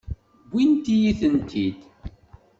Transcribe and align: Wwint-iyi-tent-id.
Wwint-iyi-tent-id. 0.51 1.79